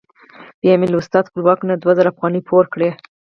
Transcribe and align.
بیا 0.61 0.73
مې 0.79 0.87
له 0.91 0.97
استاد 1.01 1.23
خپلواک 1.29 1.59
نه 1.69 1.75
دوه 1.81 1.93
زره 1.97 2.11
افغانۍ 2.13 2.41
پور 2.49 2.65
کړې. 2.73 2.89